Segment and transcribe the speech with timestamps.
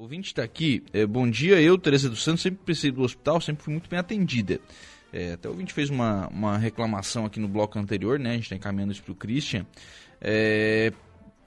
[0.00, 0.82] Ouvinte está aqui.
[0.94, 3.98] É, bom dia, eu, Tereza dos Santos, sempre precisei do hospital, sempre fui muito bem
[3.98, 4.58] atendida.
[5.12, 8.30] É, até o ouvinte fez uma, uma reclamação aqui no bloco anterior, né?
[8.30, 9.66] A gente está encaminhando isso para o Christian.
[10.18, 10.90] É,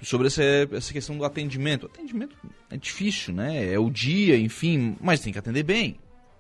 [0.04, 1.84] sobre essa, essa questão do atendimento.
[1.84, 2.36] O atendimento
[2.70, 3.74] é difícil, né?
[3.74, 5.98] É o dia, enfim, mas tem que atender bem.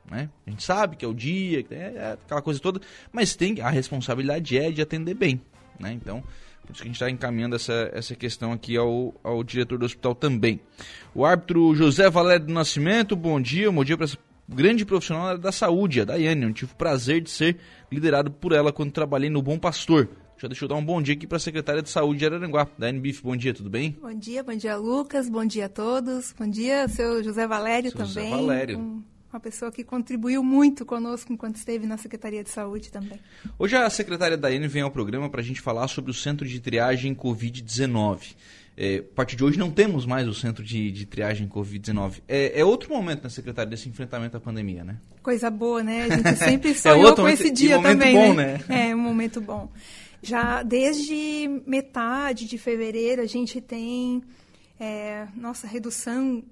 [0.07, 0.29] Né?
[0.45, 2.79] A gente sabe que é o dia, é, é aquela coisa toda,
[3.11, 5.41] mas tem a responsabilidade é de atender bem.
[5.79, 5.93] Né?
[5.93, 6.23] Então,
[6.65, 9.85] por isso que a gente está encaminhando essa, essa questão aqui ao, ao diretor do
[9.85, 10.59] hospital também.
[11.13, 14.17] O árbitro José Valério do Nascimento, bom dia, bom dia para essa
[14.47, 16.43] grande profissional da saúde, a Daiane.
[16.43, 17.57] Eu tive o prazer de ser
[17.91, 20.09] liderado por ela quando trabalhei no Bom Pastor.
[20.37, 22.67] Já deixa eu dar um bom dia aqui para a secretária de saúde de Araranguá,
[22.77, 23.21] Daiane Bife.
[23.21, 23.97] Bom dia, tudo bem?
[24.01, 25.29] Bom dia, bom dia, Lucas.
[25.29, 26.33] Bom dia a todos.
[26.37, 28.29] Bom dia, seu José Valério seu também.
[28.29, 28.79] José Valério.
[28.79, 33.19] Um uma pessoa que contribuiu muito conosco enquanto esteve na Secretaria de Saúde também.
[33.57, 36.59] Hoje a secretária Daiane vem ao programa para a gente falar sobre o centro de
[36.59, 38.35] triagem Covid-19.
[38.77, 42.21] É, a partir de hoje não temos mais o centro de, de triagem Covid-19.
[42.27, 44.97] É, é, outro momento, né, secretária, desse enfrentamento à pandemia, né?
[45.23, 46.03] Coisa boa, né?
[46.03, 48.15] A gente sempre sonhou é com esse dia momento também.
[48.15, 48.59] Bom, né?
[48.67, 48.89] né?
[48.89, 49.67] É, um momento bom.
[50.21, 54.21] Já desde metade de fevereiro a gente tem
[54.79, 56.43] é, nossa redução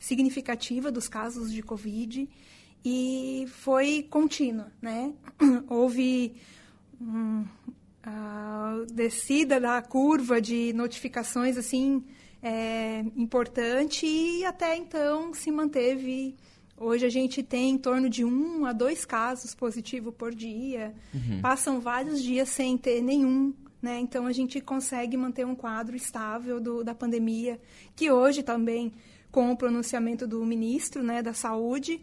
[0.00, 2.28] significativa dos casos de Covid
[2.84, 5.12] e foi contínua, né?
[5.68, 6.34] Houve
[7.00, 7.44] um,
[8.02, 12.02] a descida da curva de notificações, assim,
[12.42, 16.34] é, importante e até então se manteve.
[16.78, 20.94] Hoje a gente tem em torno de um a dois casos positivos por dia.
[21.12, 21.42] Uhum.
[21.42, 23.98] Passam vários dias sem ter nenhum né?
[23.98, 27.58] Então a gente consegue manter um quadro estável do, da pandemia,
[27.96, 28.92] que hoje também
[29.30, 32.00] com o pronunciamento do ministro né, da Saúde,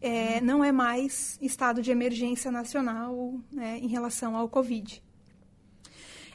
[0.00, 5.02] é, não é mais estado de emergência nacional né, em relação ao Covid.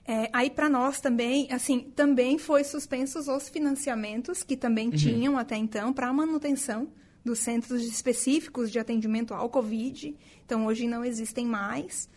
[0.06, 4.96] É, aí para nós também, assim, também foi suspensos os financiamentos que também uhum.
[4.96, 6.90] tinham até então para a manutenção
[7.24, 10.14] dos centros específicos de atendimento ao Covid.
[10.46, 12.10] Então hoje não existem mais.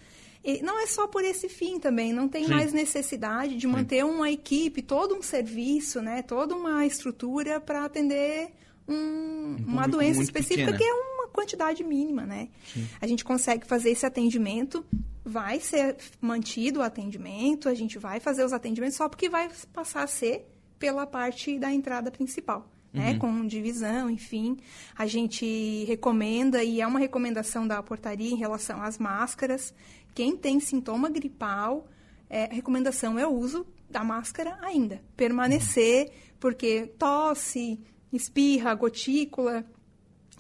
[0.47, 2.51] E não é só por esse fim também, não tem Sim.
[2.51, 4.11] mais necessidade de manter Sim.
[4.11, 8.53] uma equipe, todo um serviço, né, toda uma estrutura para atender
[8.87, 10.79] um, um uma doença específica pequena.
[10.79, 12.49] que é uma quantidade mínima, né?
[12.73, 12.89] Sim.
[13.01, 14.87] A gente consegue fazer esse atendimento,
[15.25, 20.05] vai ser mantido o atendimento, a gente vai fazer os atendimentos só porque vai passar
[20.05, 20.47] a ser
[20.79, 22.71] pela parte da entrada principal.
[22.93, 23.19] Né, uhum.
[23.19, 24.56] com divisão, enfim.
[24.97, 29.75] A gente recomenda, e é uma recomendação da portaria em relação às máscaras,
[30.16, 31.87] quem tem sintoma gripal,
[32.31, 35.03] é, a recomendação é o uso da máscara ainda.
[35.15, 36.10] Permanecer,
[36.41, 37.78] porque tosse,
[38.10, 39.62] espirra, gotícula,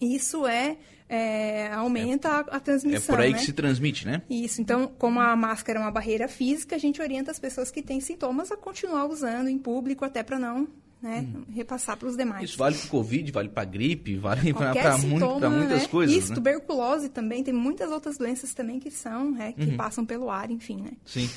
[0.00, 3.14] isso é, é aumenta é, a, a, transmissão.
[3.14, 3.38] É por aí né?
[3.38, 4.22] que se transmite, né?
[4.30, 4.62] Isso.
[4.62, 8.00] Então, como a máscara é uma barreira física, a gente orienta as pessoas que têm
[8.00, 10.66] sintomas a continuar usando em público, até para não
[11.02, 11.42] né, hum.
[11.52, 12.50] repassar para os demais.
[12.50, 15.88] Isso vale para o Covid, vale para gripe, vale para muito, muitas né?
[15.88, 16.16] coisas.
[16.16, 16.34] Isso, né?
[16.34, 19.76] tuberculose também, tem muitas outras doenças também que são, né, que uhum.
[19.76, 20.92] passam pelo ar, enfim, né?
[21.04, 21.28] Sim.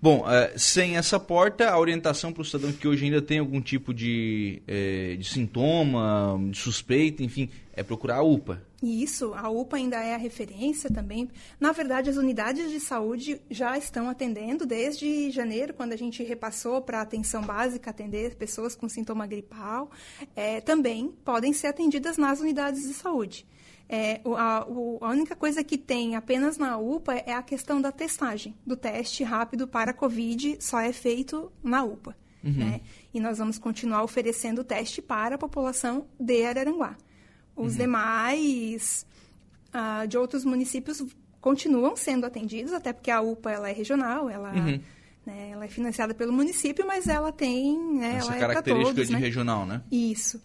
[0.00, 3.60] Bom, uh, sem essa porta, a orientação para o cidadão que hoje ainda tem algum
[3.60, 8.62] tipo de, eh, de sintoma, de suspeita, enfim, é procurar a UPA.
[8.82, 11.28] Isso, a UPA ainda é a referência também.
[11.58, 16.80] Na verdade, as unidades de saúde já estão atendendo desde janeiro, quando a gente repassou
[16.80, 19.90] para a atenção básica atender pessoas com sintoma gripal.
[20.36, 23.44] É, também podem ser atendidas nas unidades de saúde.
[23.88, 28.54] É, a, a, única coisa que tem apenas na UPA é a questão da testagem,
[28.64, 32.14] do teste rápido para Covid, só é feito na UPA.
[32.44, 32.52] Uhum.
[32.52, 32.80] Né?
[33.12, 36.96] E nós vamos continuar oferecendo o teste para a população de Araranguá.
[37.58, 37.78] Os uhum.
[37.78, 39.06] demais
[39.74, 41.04] uh, de outros municípios
[41.40, 44.80] continuam sendo atendidos, até porque a UPA ela é regional, ela, uhum.
[45.26, 47.78] né, ela é financiada pelo município, mas ela tem...
[47.94, 49.18] Né, Essa ela é característica todos, de né?
[49.18, 49.82] regional, né?
[49.90, 50.40] Isso.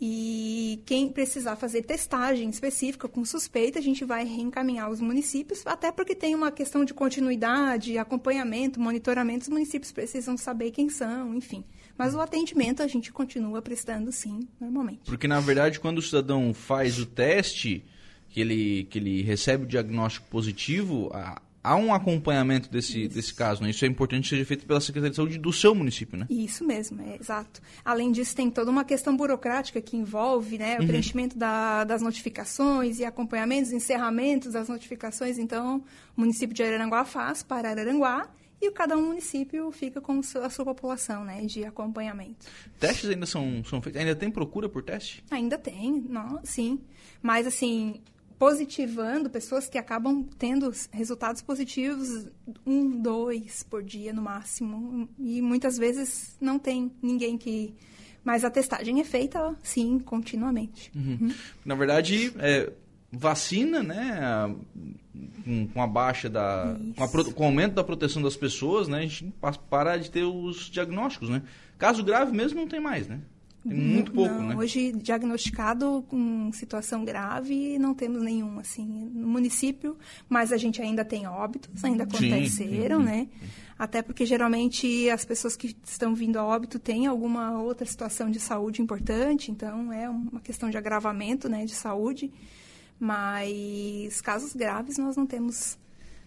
[0.00, 5.90] E quem precisar fazer testagem específica com suspeita, a gente vai reencaminhar os municípios, até
[5.90, 11.64] porque tem uma questão de continuidade, acompanhamento, monitoramento, os municípios precisam saber quem são, enfim.
[11.98, 15.00] Mas o atendimento a gente continua prestando sim, normalmente.
[15.04, 17.84] Porque na verdade, quando o cidadão faz o teste,
[18.28, 23.62] que ele, que ele recebe o diagnóstico positivo, a, há um acompanhamento desse, desse caso,
[23.62, 23.70] né?
[23.70, 26.26] Isso é importante que seja feito pela Secretaria de Saúde do seu município, né?
[26.30, 27.60] Isso mesmo, é exato.
[27.84, 30.86] Além disso, tem toda uma questão burocrática que envolve né, o uhum.
[30.86, 35.36] preenchimento da, das notificações e acompanhamentos, encerramentos das notificações.
[35.36, 35.82] Então,
[36.16, 38.28] o município de Araranguá faz para Araranguá
[38.60, 42.46] e cada um município fica com a sua população né, de acompanhamento.
[42.78, 44.00] Testes ainda são, são feitos?
[44.00, 45.24] Ainda tem procura por teste?
[45.30, 46.80] Ainda tem, não, sim.
[47.22, 48.00] Mas, assim,
[48.38, 52.26] positivando pessoas que acabam tendo resultados positivos
[52.64, 55.08] um, dois por dia no máximo.
[55.18, 57.74] E muitas vezes não tem ninguém que
[58.24, 60.90] Mas a testagem é feita, sim, continuamente.
[60.94, 61.18] Uhum.
[61.20, 61.34] Uhum.
[61.64, 62.72] Na verdade, é,
[63.10, 64.54] vacina, né?
[65.44, 66.76] Com, com a baixa da.
[66.96, 68.98] Com, a, com, o aumento da proteção das pessoas, né?
[68.98, 69.32] A gente
[69.70, 71.42] para de ter os diagnósticos, né?
[71.76, 73.20] Caso grave mesmo não tem mais, né?
[73.66, 74.56] Tem muito pouco, não, né?
[74.56, 79.96] Hoje, diagnosticado com situação grave, não temos nenhum, assim, no município,
[80.28, 83.28] mas a gente ainda tem óbitos, ainda aconteceram, sim, sim, né?
[83.78, 88.40] Até porque, geralmente, as pessoas que estão vindo a óbito têm alguma outra situação de
[88.40, 92.32] saúde importante, então é uma questão de agravamento, né, de saúde.
[92.98, 95.78] Mas casos graves nós não temos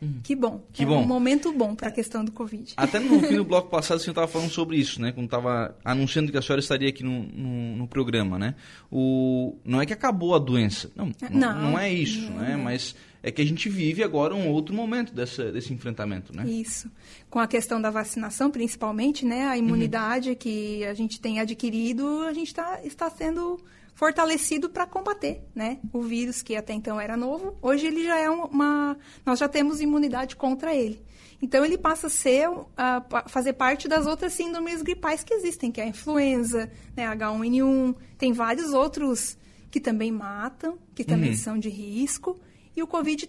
[0.02, 0.20] Uhum.
[0.24, 0.64] Que bom.
[0.74, 1.04] Que é bom.
[1.04, 2.74] um momento bom para a questão do Covid.
[2.76, 5.12] Até no fim do bloco passado, a senhora estava falando sobre isso, né?
[5.12, 8.56] Quando estava anunciando que a senhora estaria aqui no, no, no, programa, né?
[8.92, 10.90] O, não é que acabou a doença.
[10.96, 12.58] Não, não, não é isso, não, né?
[12.58, 12.64] Não.
[12.64, 16.50] Mas é que a gente vive agora um outro momento dessa, desse enfrentamento, né?
[16.50, 16.90] Isso.
[17.30, 19.46] Com a questão da vacinação, principalmente, né?
[19.46, 20.36] A imunidade uhum.
[20.36, 23.60] que a gente tem adquirido, a gente tá, está sendo
[23.94, 25.80] fortalecido para combater, né?
[25.94, 29.82] O vírus que até então era novo, hoje ele já é uma, nós já temos
[29.82, 31.04] imunidade contra ele.
[31.42, 32.48] Então ele passa a ser,
[32.78, 37.96] a fazer parte das outras síndromes gripais que existem, que é a influenza, né, H1N1,
[38.18, 39.38] tem vários outros
[39.72, 41.38] que também matam, que também uhum.
[41.38, 42.40] são de risco,
[42.76, 43.28] e o Covid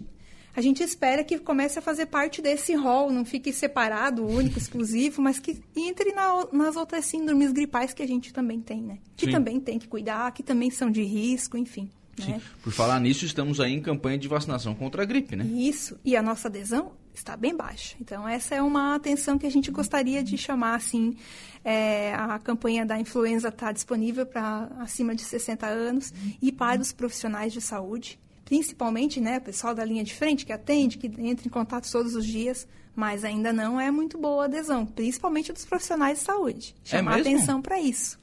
[0.55, 5.23] a gente espera que comece a fazer parte desse rol, não fique separado, único, exclusivo,
[5.23, 8.99] mas que entre na, nas outras síndromes gripais que a gente também tem, né?
[9.17, 9.33] Que Sim.
[9.33, 11.91] também tem que cuidar, que também são de risco, enfim.
[12.19, 12.41] Né?
[12.63, 15.45] Por falar nisso, estamos aí em campanha de vacinação contra a gripe, né?
[15.47, 17.97] Isso, e a nossa adesão está bem baixa.
[18.01, 21.17] Então, essa é uma atenção que a gente gostaria de chamar, assim,
[21.65, 26.93] é, a campanha da influenza está disponível para acima de 60 anos e para os
[26.93, 28.19] profissionais de saúde
[28.53, 32.15] principalmente, né, o pessoal da linha de frente que atende, que entra em contato todos
[32.15, 36.75] os dias, mas ainda não é muito boa a adesão, principalmente dos profissionais de saúde.
[36.85, 38.19] É Chamar é atenção para isso.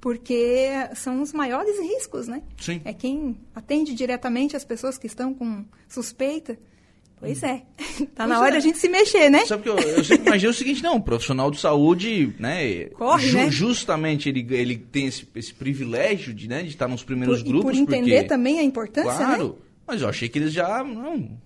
[0.00, 2.42] Porque são os maiores riscos, né?
[2.58, 2.80] Sim.
[2.82, 6.58] É quem atende diretamente as pessoas que estão com suspeita.
[7.20, 7.62] Pois é.
[8.14, 8.54] Tá na hora é.
[8.54, 9.44] da gente se mexer, né?
[9.44, 12.86] Sabe que eu, eu sempre imagino o seguinte, não, um profissional de saúde, né?
[12.86, 13.50] Corre, ju, né?
[13.50, 17.76] Justamente ele, ele tem esse, esse privilégio de, né, de estar nos primeiros por, grupos.
[17.76, 19.64] E por entender porque, também a importância, claro, né?
[19.86, 21.38] Mas eu achei que eles já não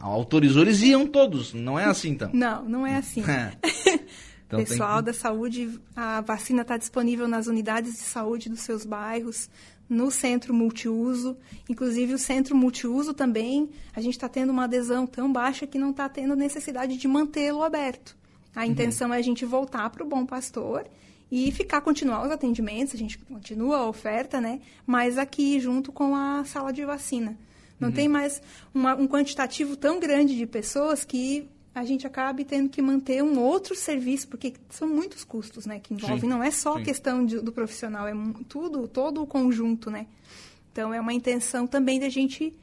[0.00, 1.52] autorizou, eles iam todos.
[1.52, 2.30] Não é assim, então?
[2.32, 3.22] Não, não é assim.
[4.46, 5.06] então, Pessoal que...
[5.06, 9.48] da saúde, a vacina está disponível nas unidades de saúde dos seus bairros,
[9.88, 11.36] no centro multiuso.
[11.68, 15.90] Inclusive, o centro multiuso também, a gente está tendo uma adesão tão baixa que não
[15.90, 18.16] está tendo necessidade de mantê-lo aberto.
[18.54, 18.66] A uhum.
[18.66, 20.84] intenção é a gente voltar para o Bom Pastor
[21.30, 24.60] e ficar, continuar os atendimentos, a gente continua a oferta, né?
[24.86, 27.36] Mas aqui junto com a sala de vacina.
[27.78, 27.94] Não uhum.
[27.94, 28.40] tem mais
[28.72, 33.38] uma, um quantitativo tão grande de pessoas que a gente acabe tendo que manter um
[33.40, 36.20] outro serviço, porque são muitos custos, né, que envolvem.
[36.20, 36.82] Sim, não é só sim.
[36.82, 38.12] a questão de, do profissional, é
[38.48, 40.06] tudo, todo o conjunto, né?
[40.70, 42.54] Então, é uma intenção também da gente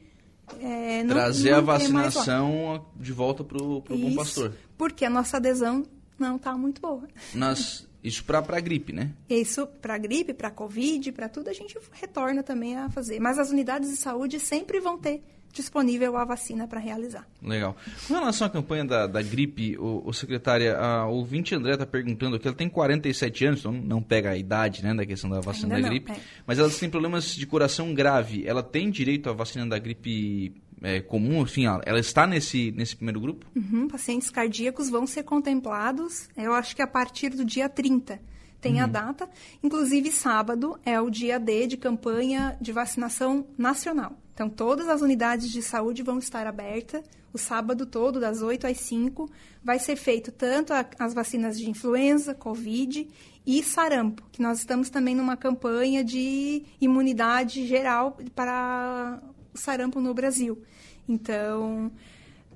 [0.60, 4.52] é, não, Trazer não a vacinação de volta para o Bom Pastor.
[4.76, 5.84] Porque a nossa adesão
[6.18, 7.06] não está muito boa.
[7.34, 9.12] Nas, isso para a gripe, né?
[9.28, 13.20] Isso para gripe, para Covid, para tudo a gente retorna também a fazer.
[13.20, 15.22] Mas as unidades de saúde sempre vão ter
[15.52, 17.26] disponível a vacina para realizar.
[17.42, 17.76] Legal.
[18.08, 22.36] Com relação à campanha da, da gripe, o, o secretária, a ouvinte André está perguntando
[22.36, 25.76] aqui, ela tem 47 anos, então não pega a idade né, da questão da vacina
[25.76, 26.20] Ainda da gripe, não, é.
[26.46, 28.46] mas ela tem problemas de coração grave.
[28.46, 33.20] Ela tem direito à vacina da gripe é, comum, enfim, ela está nesse, nesse primeiro
[33.20, 33.46] grupo?
[33.54, 38.20] Uhum, pacientes cardíacos vão ser contemplados, eu acho que a partir do dia 30
[38.60, 38.84] tem uhum.
[38.84, 39.28] a data.
[39.62, 44.16] Inclusive, sábado é o dia D de campanha de vacinação nacional.
[44.32, 48.78] Então, todas as unidades de saúde vão estar abertas o sábado todo, das 8 às
[48.78, 49.28] 5.
[49.64, 53.08] Vai ser feito tanto a, as vacinas de influenza, Covid
[53.44, 59.20] e sarampo, que nós estamos também numa campanha de imunidade geral para
[59.54, 60.62] o sarampo no Brasil.
[61.08, 61.90] Então,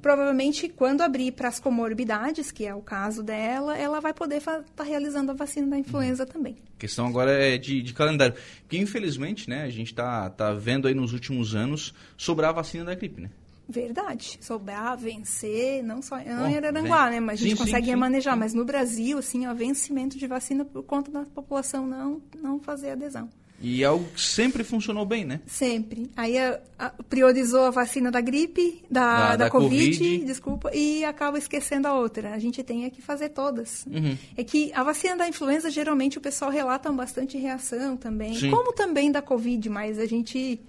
[0.00, 4.62] provavelmente, quando abrir para as comorbidades, que é o caso dela, ela vai poder estar
[4.74, 6.28] tá realizando a vacina da influenza uhum.
[6.28, 6.56] também.
[6.76, 8.34] A questão agora é de, de, calendário.
[8.62, 12.84] Porque, infelizmente, né, a gente está tá vendo aí nos últimos anos sobrar a vacina
[12.84, 13.30] da gripe, né?
[13.68, 14.38] Verdade.
[14.40, 17.18] Sobrar, vencer, não só não em Araranguá, né?
[17.18, 18.34] Mas a gente consegue sim, manejar.
[18.34, 18.38] Sim.
[18.38, 22.90] Mas no Brasil, assim, o vencimento de vacina por conta da população não, não fazer
[22.90, 23.28] adesão.
[23.60, 25.40] E é algo que sempre funcionou bem, né?
[25.46, 26.10] Sempre.
[26.16, 30.70] Aí a, a, priorizou a vacina da gripe, da, da, da, da COVID, COVID, desculpa,
[30.74, 32.34] e acaba esquecendo a outra.
[32.34, 33.86] A gente tem que fazer todas.
[33.86, 34.16] Uhum.
[34.36, 38.34] É que a vacina da influenza, geralmente, o pessoal relata bastante reação também.
[38.34, 38.50] Sim.
[38.50, 40.60] Como também da COVID, mas a gente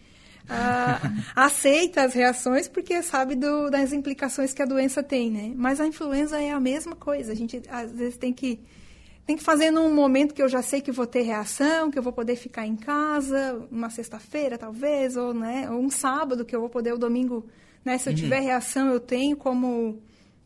[0.50, 1.00] ah,
[1.36, 5.52] aceita as reações porque sabe do, das implicações que a doença tem, né?
[5.56, 7.34] Mas a influenza é a mesma coisa.
[7.34, 8.60] A gente, às vezes, tem que
[9.28, 12.02] tem que fazer num momento que eu já sei que vou ter reação, que eu
[12.02, 16.62] vou poder ficar em casa, uma sexta-feira talvez, ou, né, ou um sábado que eu
[16.62, 17.46] vou poder o domingo,
[17.84, 18.18] né, se eu uhum.
[18.18, 20.02] tiver reação eu tenho como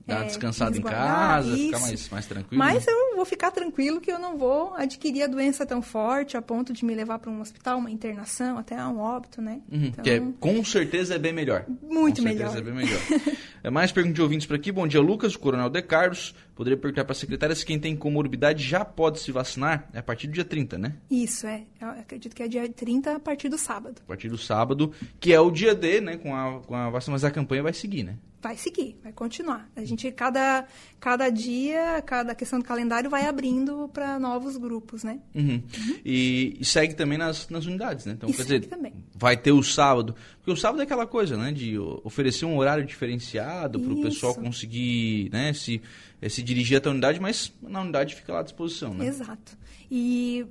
[0.05, 1.65] Dar é, descansada em casa, isso.
[1.65, 2.59] ficar mais, mais tranquilo.
[2.59, 6.41] Mas eu vou ficar tranquilo que eu não vou adquirir a doença tão forte a
[6.41, 9.61] ponto de me levar para um hospital, uma internação, até um óbito, né?
[9.71, 11.65] Uhum, então, que é, com certeza é bem melhor.
[11.83, 12.57] Muito com melhor.
[12.57, 12.99] é bem melhor.
[13.63, 14.71] é mais perguntas de ouvintes por aqui.
[14.71, 16.33] Bom dia, Lucas, o Coronel De Carlos.
[16.55, 19.89] Poderia perguntar para a secretária se quem tem comorbidade já pode se vacinar?
[19.93, 20.95] É a partir do dia 30, né?
[21.09, 21.63] Isso, é.
[21.79, 24.01] Eu acredito que é dia 30 a partir do sábado.
[24.03, 26.17] A partir do sábado, que é o dia D, né?
[26.17, 28.17] Com a, com a vacina, mas a campanha vai seguir, né?
[28.41, 29.69] vai seguir, vai continuar.
[29.75, 30.65] A gente, cada,
[30.99, 35.19] cada dia, cada questão do calendário vai abrindo para novos grupos, né?
[35.35, 35.61] Uhum.
[35.61, 35.99] Uhum.
[36.03, 38.13] E, e, segue também nas, nas unidades, né?
[38.13, 38.93] Então, e quer dizer, também.
[39.13, 40.15] vai ter o sábado.
[40.37, 41.51] Porque o sábado é aquela coisa, né?
[41.51, 45.81] De oferecer um horário diferenciado para o pessoal conseguir né, se,
[46.21, 49.05] eh, se dirigir até a unidade, mas na unidade fica lá à disposição, né?
[49.07, 49.57] Exato.
[49.89, 50.45] E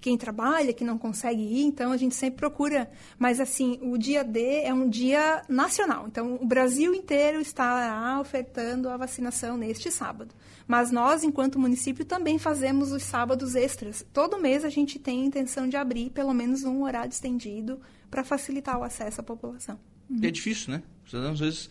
[0.00, 2.90] quem trabalha, que não consegue ir, então a gente sempre procura.
[3.18, 6.06] Mas assim, o dia D é um dia nacional.
[6.06, 10.34] Então o Brasil inteiro está ofertando a vacinação neste sábado.
[10.66, 14.04] Mas nós, enquanto município, também fazemos os sábados extras.
[14.12, 18.24] Todo mês a gente tem a intenção de abrir pelo menos um horário estendido para
[18.24, 19.78] facilitar o acesso à população.
[20.08, 20.20] Uhum.
[20.22, 20.82] É difícil, né?
[21.30, 21.70] Às vezes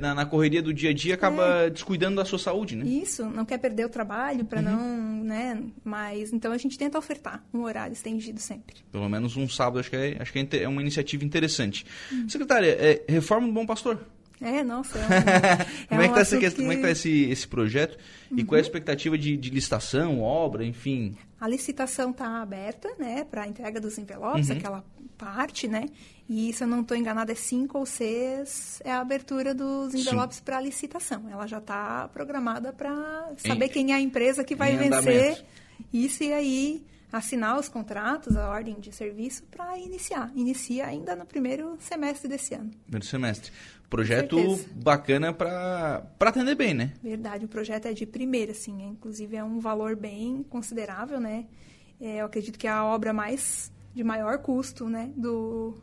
[0.00, 1.70] na, na, correria do dia a dia acaba é.
[1.70, 2.84] descuidando da sua saúde, né?
[2.84, 4.64] Isso, não quer perder o trabalho para uhum.
[4.64, 5.62] não, né?
[5.84, 8.76] Mas então a gente tenta ofertar um horário estendido sempre.
[8.90, 11.84] Pelo menos um sábado, acho que é, acho que é, é uma iniciativa interessante.
[12.10, 12.28] Uhum.
[12.28, 13.98] Secretária, é, reforma do Bom Pastor?
[14.42, 14.98] É, nossa.
[14.98, 16.50] É, um, como, é que tá essa que...
[16.50, 17.96] como é que tá esse, esse projeto?
[18.30, 18.38] Uhum.
[18.38, 21.16] E qual é a expectativa de, de licitação, obra, enfim?
[21.40, 24.56] A licitação está aberta, né, para a entrega dos envelopes, uhum.
[24.56, 24.84] aquela
[25.22, 25.86] parte, né?
[26.28, 30.40] E se eu não estou enganada, é 5 ou 6 é a abertura dos envelopes
[30.40, 31.28] para licitação.
[31.30, 35.44] Ela já está programada para saber em, quem é a empresa que vai vencer
[35.92, 40.32] isso e aí assinar os contratos, a ordem de serviço para iniciar.
[40.34, 42.70] Inicia ainda no primeiro semestre desse ano.
[42.84, 43.52] Primeiro semestre.
[43.90, 44.36] Projeto
[44.74, 46.94] bacana para atender bem, né?
[47.02, 51.44] Verdade, o projeto é de primeira, assim, é, inclusive é um valor bem considerável, né?
[52.00, 55.76] É, eu acredito que é a obra mais de maior custo, né, do,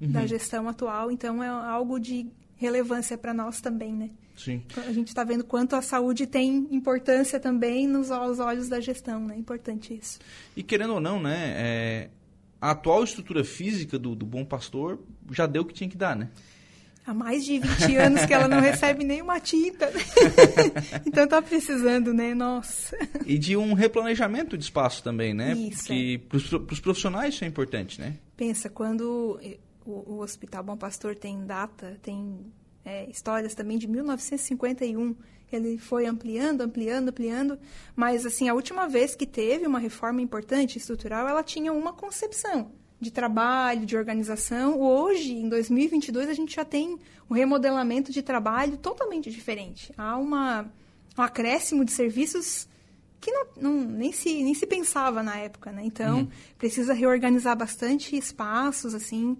[0.00, 0.10] uhum.
[0.10, 2.26] da gestão atual, então é algo de
[2.56, 4.10] relevância para nós também, né?
[4.36, 4.62] Sim.
[4.76, 9.36] A gente está vendo quanto a saúde tem importância também nos olhos da gestão, né?
[9.36, 10.18] Importante isso.
[10.56, 11.54] E querendo ou não, né?
[11.56, 12.10] É,
[12.60, 15.00] a atual estrutura física do, do Bom Pastor
[15.30, 16.30] já deu o que tinha que dar, né?
[17.04, 19.90] Há mais de 20 anos que ela não recebe nenhuma tinta.
[21.04, 22.34] Então tá precisando, né?
[22.34, 22.96] Nossa.
[23.26, 25.52] E de um replanejamento de espaço também, né?
[25.52, 25.84] Isso.
[25.84, 26.18] Que é.
[26.18, 26.36] para
[26.72, 28.16] os profissionais isso é importante, né?
[28.36, 29.38] Pensa, quando
[29.84, 32.46] o, o Hospital Bom Pastor tem data, tem
[32.84, 35.14] é, histórias também de 1951.
[35.52, 37.58] Ele foi ampliando, ampliando, ampliando,
[37.94, 42.72] mas assim a última vez que teve uma reforma importante estrutural, ela tinha uma concepção
[43.02, 44.80] de trabalho, de organização.
[44.80, 46.96] Hoje, em 2022, a gente já tem
[47.28, 49.92] um remodelamento de trabalho totalmente diferente.
[49.98, 50.70] Há uma,
[51.18, 52.68] um acréscimo de serviços
[53.20, 55.82] que não, não, nem, se, nem se pensava na época, né?
[55.84, 56.28] Então, uhum.
[56.56, 59.36] precisa reorganizar bastante espaços, assim,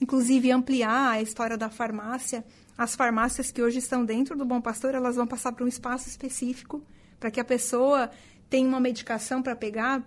[0.00, 2.44] inclusive ampliar a história da farmácia.
[2.78, 6.08] As farmácias que hoje estão dentro do Bom Pastor, elas vão passar para um espaço
[6.08, 6.80] específico
[7.18, 8.08] para que a pessoa
[8.48, 10.02] tenha uma medicação para pegar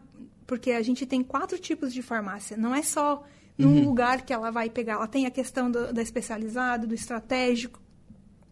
[0.45, 2.57] porque a gente tem quatro tipos de farmácia.
[2.57, 3.23] Não é só
[3.57, 3.85] num uhum.
[3.85, 4.93] lugar que ela vai pegar.
[4.93, 7.79] Ela tem a questão do, da especializada, do estratégico,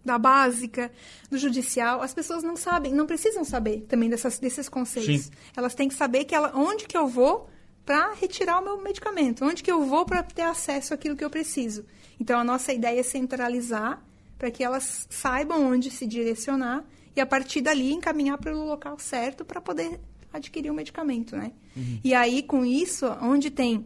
[0.03, 0.91] da básica,
[1.29, 2.01] do judicial.
[2.01, 5.25] As pessoas não sabem, não precisam saber também dessas, desses conceitos.
[5.25, 5.31] Sim.
[5.55, 7.49] Elas têm que saber que ela, onde que eu vou
[7.85, 11.29] para retirar o meu medicamento, onde que eu vou para ter acesso àquilo que eu
[11.29, 11.85] preciso.
[12.19, 14.01] Então, a nossa ideia é centralizar
[14.37, 16.83] para que elas saibam onde se direcionar
[17.15, 19.99] e, a partir dali, encaminhar para o local certo para poder
[20.33, 21.51] adquirir o medicamento, né?
[21.75, 21.99] Uhum.
[22.03, 23.85] E aí, com isso, onde tem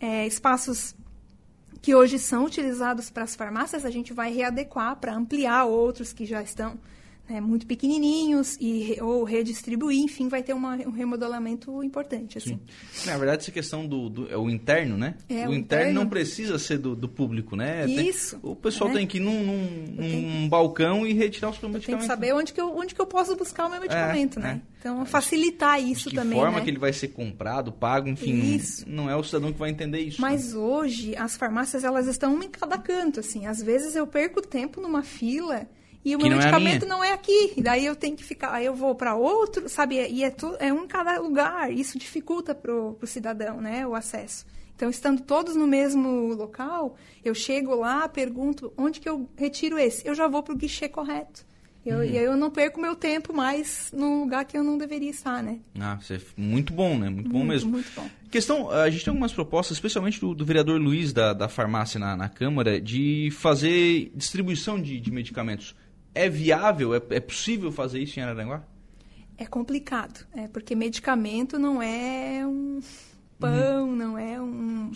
[0.00, 0.94] é, espaços
[1.80, 6.26] que hoje são utilizados para as farmácias, a gente vai readequar para ampliar outros que
[6.26, 6.78] já estão
[7.28, 12.38] né, muito pequenininhos e ou redistribuir, enfim, vai ter uma, um remodelamento importante.
[12.38, 12.58] Assim.
[13.04, 15.14] Na verdade, essa questão do, do é o interno, né?
[15.28, 17.86] É, o, o interno, interno, não precisa ser do, do público, né?
[17.86, 18.38] Isso.
[18.38, 18.94] Tem, o pessoal é.
[18.94, 21.86] tem que ir num, num, num balcão e retirar os medicamentos.
[21.86, 24.42] Tem que saber onde que, eu, onde que eu posso buscar o meu medicamento, é,
[24.42, 24.62] né?
[24.64, 24.78] É.
[24.78, 26.64] Então, facilitar isso de que também, forma né?
[26.64, 28.84] que ele vai ser comprado, pago, enfim, isso.
[28.88, 30.20] não é o cidadão que vai entender isso.
[30.20, 30.60] Mas né?
[30.60, 33.44] hoje, as farmácias, elas estão uma em cada canto, assim.
[33.44, 35.66] Às vezes eu perco tempo numa fila
[36.04, 37.54] e o que meu não medicamento é não é aqui.
[37.58, 39.96] Daí eu tenho que ficar, aí eu vou para outro, sabe?
[40.08, 41.72] E é, tu, é um em cada lugar.
[41.72, 43.86] Isso dificulta pro, pro cidadão, né?
[43.86, 44.46] O acesso.
[44.74, 50.06] Então, estando todos no mesmo local, eu chego lá, pergunto onde que eu retiro esse.
[50.06, 51.44] Eu já vou para o guichê correto.
[51.84, 52.04] Eu, uhum.
[52.04, 55.42] E aí eu não perco meu tempo mais num lugar que eu não deveria estar,
[55.42, 55.58] né?
[55.80, 57.08] Ah, isso é muito bom, né?
[57.08, 57.70] Muito bom muito, mesmo.
[57.72, 58.08] Muito bom.
[58.30, 62.16] Questão, a gente tem algumas propostas, especialmente do, do vereador Luiz da, da farmácia na,
[62.16, 65.74] na Câmara, de fazer distribuição de, de medicamentos.
[66.18, 68.64] É viável, é, é possível fazer isso em Araranguá?
[69.36, 72.80] É complicado, é, porque medicamento não é um
[73.38, 73.94] pão, uhum.
[73.94, 74.90] não é um,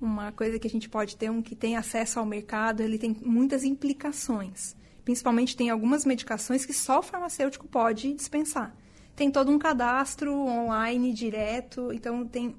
[0.00, 3.16] uma coisa que a gente pode ter, um que tem acesso ao mercado, ele tem
[3.24, 4.74] muitas implicações.
[5.04, 8.74] Principalmente tem algumas medicações que só o farmacêutico pode dispensar.
[9.14, 12.56] Tem todo um cadastro online direto, então tem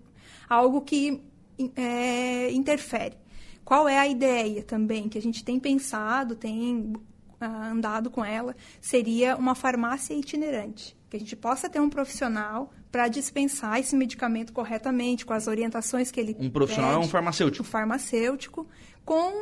[0.48, 1.22] algo que
[1.76, 3.18] é, interfere.
[3.66, 6.94] Qual é a ideia também que a gente tem pensado, tem
[7.40, 13.08] andado com ela, seria uma farmácia itinerante, que a gente possa ter um profissional para
[13.08, 17.64] dispensar esse medicamento corretamente, com as orientações que ele Um profissional pede, é um farmacêutico?
[17.64, 18.68] Um farmacêutico,
[19.04, 19.34] com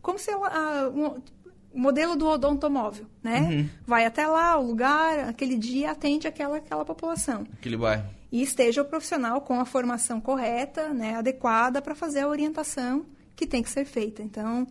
[0.00, 1.20] como se ela, um,
[1.74, 3.40] modelo do odontomóvel, né?
[3.40, 3.68] Uhum.
[3.86, 7.46] Vai até lá, o lugar, aquele dia atende aquela, aquela população.
[7.58, 8.04] Aquele bairro.
[8.30, 13.46] E esteja o profissional com a formação correta, né, adequada para fazer a orientação que
[13.46, 14.22] tem que ser feita.
[14.22, 14.66] Então,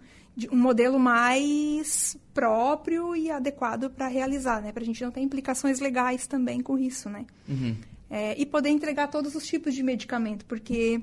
[0.51, 4.71] um modelo mais próprio e adequado para realizar, né?
[4.71, 7.25] Para a gente não ter implicações legais também com isso, né?
[7.47, 7.75] Uhum.
[8.09, 11.01] É, e poder entregar todos os tipos de medicamento, porque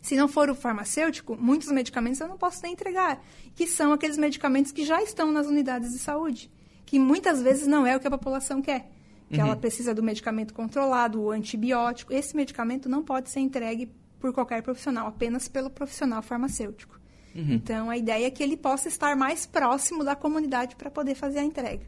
[0.00, 3.20] se não for o farmacêutico, muitos medicamentos eu não posso nem entregar,
[3.54, 6.50] que são aqueles medicamentos que já estão nas unidades de saúde,
[6.84, 8.88] que muitas vezes não é o que a população quer.
[9.28, 9.46] Que uhum.
[9.46, 12.12] ela precisa do medicamento controlado, o antibiótico.
[12.12, 17.00] Esse medicamento não pode ser entregue por qualquer profissional, apenas pelo profissional farmacêutico.
[17.36, 17.54] Uhum.
[17.54, 21.40] Então, a ideia é que ele possa estar mais próximo da comunidade para poder fazer
[21.40, 21.82] a entrega.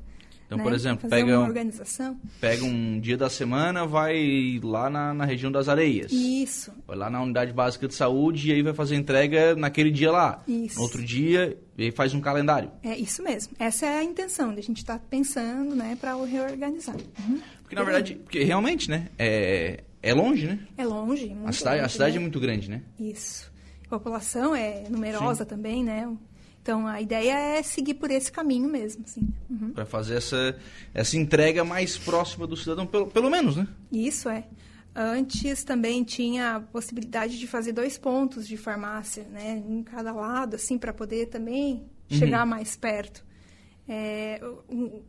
[0.49, 0.65] Então, né?
[0.65, 2.19] por exemplo, pega uma um, organização.
[2.41, 6.11] pega um dia da semana, vai lá na, na, região das areias.
[6.11, 6.73] Isso.
[6.87, 10.43] Vai lá na unidade básica de saúde e aí vai fazer entrega naquele dia lá.
[10.49, 10.77] Isso.
[10.77, 12.71] No outro dia, e faz um calendário.
[12.83, 13.53] É isso mesmo.
[13.59, 16.97] Essa é a intenção, a gente está pensando, né, para reorganizar.
[16.97, 17.41] Uhum.
[17.61, 20.61] Porque, na verdade, porque realmente, né, é, é longe, né?
[20.79, 22.17] É longe, a cidade, longe, A cidade né?
[22.17, 22.83] é muito grande, né?
[22.99, 23.53] Isso.
[23.89, 25.49] A população é numerosa Sim.
[25.49, 26.09] também, né?
[26.61, 29.27] Então a ideia é seguir por esse caminho mesmo, assim.
[29.49, 29.71] Uhum.
[29.71, 30.59] Para fazer essa,
[30.93, 33.67] essa entrega mais próxima do cidadão, pelo, pelo menos, né?
[33.91, 34.45] Isso é.
[34.95, 40.57] Antes também tinha a possibilidade de fazer dois pontos de farmácia, né, em cada lado,
[40.57, 42.19] assim, para poder também uhum.
[42.19, 43.25] chegar mais perto.
[43.89, 44.39] É,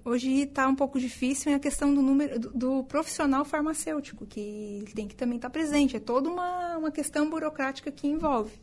[0.06, 5.06] hoje está um pouco difícil a questão do número do, do, profissional farmacêutico, que tem
[5.06, 5.98] que também estar tá presente.
[5.98, 8.54] É toda uma, uma questão burocrática que envolve.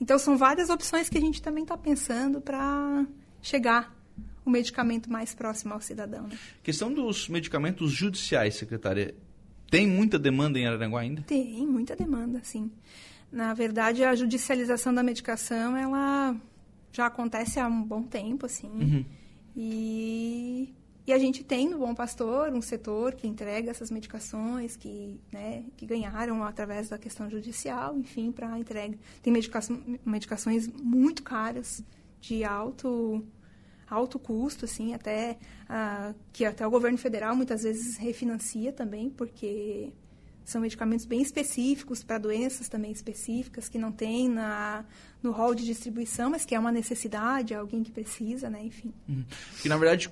[0.00, 3.06] Então, são várias opções que a gente também está pensando para
[3.40, 3.94] chegar
[4.44, 6.26] o medicamento mais próximo ao cidadão.
[6.26, 6.38] Né?
[6.62, 9.14] Questão dos medicamentos judiciais, secretária.
[9.70, 11.22] Tem muita demanda em Araranguá ainda?
[11.22, 12.70] Tem, muita demanda, sim.
[13.32, 16.36] Na verdade, a judicialização da medicação, ela
[16.92, 18.68] já acontece há um bom tempo, assim.
[18.68, 19.04] Uhum.
[19.56, 20.72] E
[21.06, 25.64] e a gente tem no Bom Pastor um setor que entrega essas medicações que, né,
[25.76, 28.96] que ganharam através da questão judicial, enfim, para entrega.
[29.22, 31.84] Tem medicação, medicações muito caras,
[32.20, 33.22] de alto,
[33.86, 35.36] alto custo, assim, até
[36.32, 39.92] que até o governo federal muitas vezes refinancia também, porque
[40.42, 44.84] são medicamentos bem específicos para doenças também específicas que não tem na,
[45.22, 48.62] no rol de distribuição, mas que é uma necessidade, alguém que precisa, né?
[48.62, 48.92] Enfim.
[49.08, 49.24] Uhum.
[49.60, 50.10] Que na verdade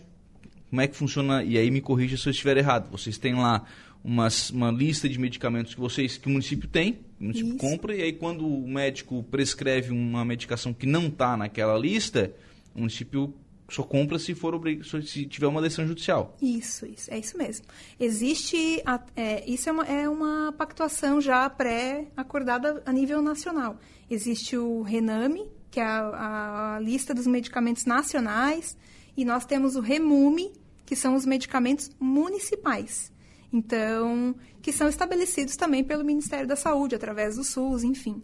[0.72, 2.90] como é que funciona, e aí me corrija se eu estiver errado.
[2.90, 3.62] Vocês têm lá
[4.02, 7.58] uma, uma lista de medicamentos que vocês que o município tem, o município Isso.
[7.58, 12.34] compra, e aí quando o médico prescreve uma medicação que não está naquela lista,
[12.74, 13.34] o município
[13.68, 14.58] só compra se for
[15.04, 16.38] se tiver uma decisão judicial.
[16.40, 17.66] Isso, isso, é isso mesmo.
[18.00, 23.78] Existe, a, é, isso é uma, é uma pactuação já pré-acordada a nível nacional.
[24.10, 28.74] Existe o RENAME, que é a, a lista dos medicamentos nacionais,
[29.14, 30.61] e nós temos o REMUME,
[30.92, 33.10] que são os medicamentos municipais.
[33.50, 38.22] Então, que são estabelecidos também pelo Ministério da Saúde, através do SUS, enfim.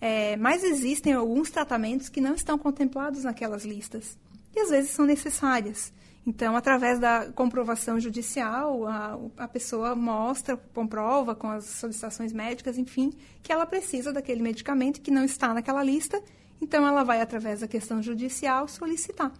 [0.00, 4.18] É, mas existem alguns tratamentos que não estão contemplados naquelas listas
[4.52, 5.92] e às vezes são necessárias.
[6.26, 13.12] Então, através da comprovação judicial, a, a pessoa mostra, comprova com as solicitações médicas, enfim,
[13.44, 16.20] que ela precisa daquele medicamento que não está naquela lista.
[16.60, 19.32] Então, ela vai, através da questão judicial, solicitar.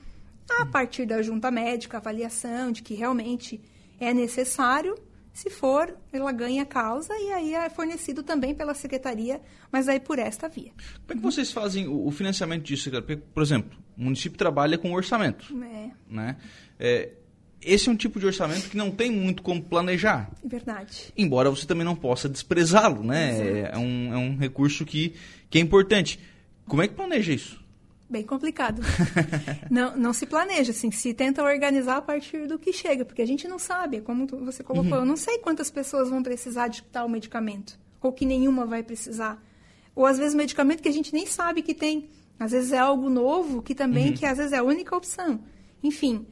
[0.50, 3.60] A partir da junta médica, avaliação de que realmente
[4.00, 4.94] é necessário,
[5.32, 10.00] se for, ela ganha a causa e aí é fornecido também pela secretaria, mas aí
[10.00, 10.72] por esta via.
[11.06, 12.90] Como é que vocês fazem o financiamento disso?
[13.32, 15.54] Por exemplo, o município trabalha com orçamento.
[15.64, 15.90] É.
[16.08, 16.36] Né?
[16.78, 17.10] É,
[17.62, 20.30] esse é um tipo de orçamento que não tem muito como planejar.
[20.44, 21.12] Verdade.
[21.16, 23.70] Embora você também não possa desprezá-lo, né?
[23.72, 25.14] É um, é um recurso que,
[25.50, 26.18] que é importante.
[26.66, 27.64] Como é que planeja isso?
[28.10, 28.80] Bem complicado.
[29.70, 33.26] não, não se planeja, assim, se tenta organizar a partir do que chega, porque a
[33.26, 35.00] gente não sabe, como você colocou, uhum.
[35.00, 39.42] eu não sei quantas pessoas vão precisar de tal medicamento, ou que nenhuma vai precisar.
[39.94, 42.08] Ou às vezes medicamento que a gente nem sabe que tem.
[42.38, 44.14] Às vezes é algo novo que também, uhum.
[44.14, 45.40] que às vezes é a única opção.
[45.82, 46.26] Enfim,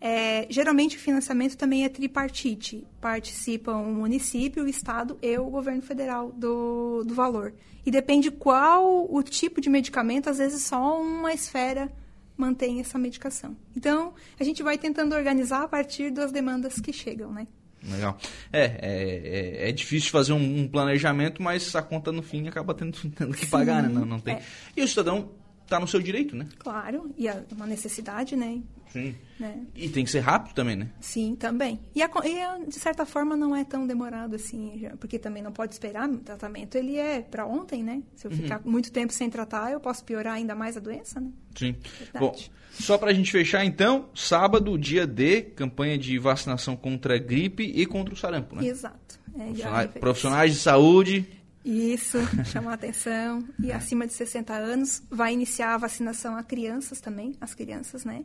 [0.00, 2.86] é, geralmente o financiamento também é tripartite.
[3.00, 7.52] Participam o município, o estado e o governo federal do, do valor.
[7.84, 11.92] E depende qual o tipo de medicamento, às vezes só uma esfera
[12.36, 13.54] mantém essa medicação.
[13.76, 17.46] Então, a gente vai tentando organizar a partir das demandas que chegam, né?
[17.82, 18.16] Legal.
[18.52, 22.74] É, é, é, é difícil fazer um, um, planejamento, mas a conta no fim acaba
[22.74, 23.94] tendo, tendo que pagar, Sim, né?
[23.94, 24.34] Não, não tem.
[24.34, 24.42] É.
[24.76, 25.30] E o cidadão
[25.70, 26.48] está no seu direito, né?
[26.58, 28.60] Claro, e é uma necessidade, né?
[28.92, 29.14] Sim.
[29.38, 29.62] Né?
[29.76, 30.88] E tem que ser rápido também, né?
[31.00, 31.78] Sim, também.
[31.94, 35.52] E, a, e de certa forma não é tão demorado assim, já, porque também não
[35.52, 36.08] pode esperar.
[36.08, 38.02] O tratamento ele é para ontem, né?
[38.16, 38.72] Se eu ficar uhum.
[38.72, 41.30] muito tempo sem tratar, eu posso piorar ainda mais a doença, né?
[41.54, 41.76] Sim.
[42.00, 42.18] Verdade.
[42.18, 42.36] Bom,
[42.72, 47.62] só para a gente fechar então, sábado, dia D, campanha de vacinação contra a gripe
[47.62, 48.66] e contra o sarampo, né?
[48.66, 49.20] Exato.
[49.38, 53.44] É, profissionais, profissionais de saúde isso, chamar atenção.
[53.58, 58.24] E acima de 60 anos, vai iniciar a vacinação a crianças também, as crianças, né?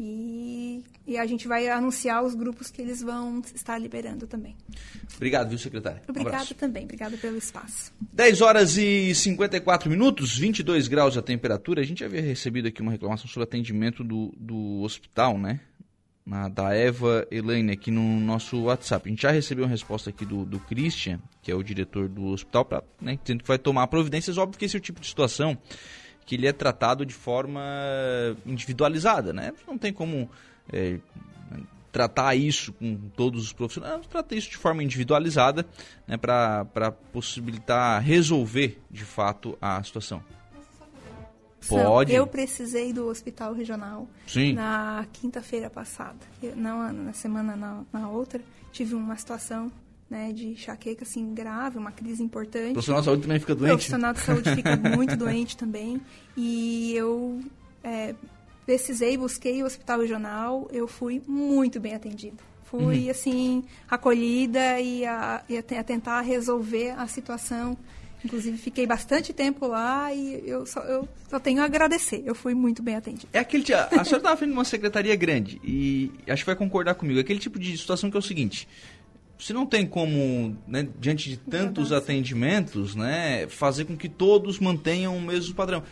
[0.00, 4.54] E, e, a gente vai anunciar os grupos que eles vão estar liberando também.
[5.16, 6.00] Obrigado, viu, secretário?
[6.08, 7.92] Obrigada um também, obrigada pelo espaço.
[8.12, 11.80] 10 horas e 54 minutos, 22 graus a temperatura.
[11.80, 15.58] A gente havia recebido aqui uma reclamação sobre atendimento do, do hospital, né?
[16.28, 19.08] Na, da Eva Elaine aqui no nosso WhatsApp.
[19.08, 22.26] A gente já recebeu uma resposta aqui do, do Christian, que é o diretor do
[22.26, 24.36] hospital, pra, né, dizendo que vai tomar providências.
[24.36, 25.56] Óbvio que esse é o tipo de situação
[26.26, 27.62] que ele é tratado de forma
[28.44, 29.50] individualizada, né?
[29.66, 30.30] Não tem como
[30.70, 30.98] é,
[31.90, 35.64] tratar isso com todos os profissionais, trata isso de forma individualizada,
[36.06, 40.22] né, para possibilitar resolver de fato a situação.
[41.68, 42.12] Pode.
[42.12, 44.52] Eu precisei do hospital regional Sim.
[44.52, 46.18] na quinta-feira passada.
[46.42, 48.40] Eu, não na semana, na, na outra,
[48.72, 49.70] tive uma situação
[50.08, 52.70] né, de enxaqueca assim grave, uma crise importante.
[52.70, 53.70] O profissional de saúde também fica doente.
[53.70, 56.00] O profissional de saúde fica muito doente também.
[56.36, 57.40] E eu
[57.84, 58.14] é,
[58.64, 62.36] precisei, busquei o hospital regional, eu fui muito bem atendida.
[62.64, 63.10] Fui, uhum.
[63.10, 67.76] assim, acolhida e a, e a tentar resolver a situação
[68.24, 72.22] Inclusive, fiquei bastante tempo lá e eu só, eu só tenho a agradecer.
[72.26, 73.28] Eu fui muito bem atendida.
[73.32, 76.94] É aquele A senhora estava frente de uma secretaria grande e acho que vai concordar
[76.94, 77.18] comigo.
[77.18, 78.66] É aquele tipo de situação que é o seguinte:
[79.38, 85.16] você não tem como, né, diante de tantos atendimentos, né, fazer com que todos mantenham
[85.16, 85.82] o mesmo padrão.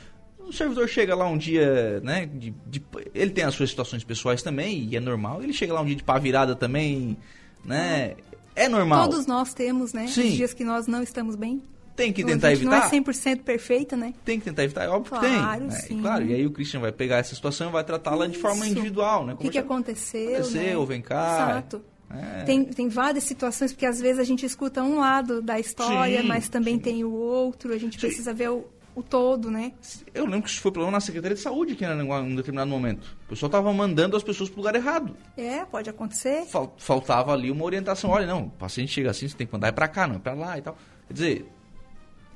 [0.41, 2.83] O servidor chega lá um dia, né, de, de,
[3.15, 5.43] ele tem as suas situações pessoais também, e é normal.
[5.43, 7.17] Ele chega lá um dia de pá virada também,
[7.65, 8.15] né,
[8.55, 9.09] é normal.
[9.09, 10.29] Todos nós temos, né, Sim.
[10.29, 11.63] os dias que nós não estamos bem.
[11.97, 12.71] Tem que tentar evitar.
[12.71, 14.13] Não é 100% perfeita, né?
[14.25, 15.67] Tem que tentar evitar, é óbvio claro, que tem.
[15.67, 15.75] Né?
[15.81, 16.01] Sim.
[16.03, 19.25] Claro, e aí o Christian vai pegar essa situação e vai tratá-la de forma individual,
[19.25, 19.33] né?
[19.33, 20.37] O que, que aconteceu?
[20.37, 20.87] Aconteceu, né?
[20.87, 21.49] vem cá.
[21.51, 21.83] Exato.
[22.11, 22.45] É.
[22.45, 26.29] Tem, tem várias situações, porque às vezes a gente escuta um lado da história, sim,
[26.29, 26.81] mas também sim.
[26.81, 28.07] tem o outro, a gente sim.
[28.07, 29.73] precisa ver o, o todo, né?
[30.15, 33.17] Eu lembro que isso foi problema na Secretaria de Saúde aqui em um determinado momento.
[33.27, 35.17] O pessoal estava mandando as pessoas para o lugar errado.
[35.37, 36.47] É, pode acontecer.
[36.79, 38.11] Faltava ali uma orientação.
[38.11, 40.19] Olha, não, o paciente chega assim, você tem que mandar é para cá, não é
[40.19, 40.77] para lá e tal.
[41.09, 41.47] Quer dizer,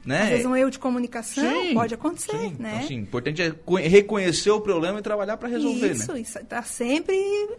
[0.04, 0.22] né?
[0.22, 2.56] Às vezes um erro de comunicação sim, pode acontecer, sim.
[2.58, 2.70] né?
[2.70, 6.20] Então, assim, importante é reconhecer o problema e trabalhar para resolver, isso, né?
[6.20, 7.16] Isso, está sempre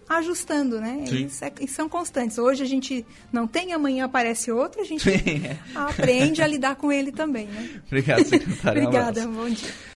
[0.09, 1.03] ajustando, né?
[1.07, 1.25] Sim.
[1.25, 2.37] Isso é, e são constantes.
[2.37, 5.43] Hoje a gente não tem, amanhã aparece outro, a gente sim.
[5.75, 7.69] aprende a lidar com ele também, né?
[7.87, 8.83] Obrigado, secretário.
[8.83, 9.69] Obrigada, um bom dia.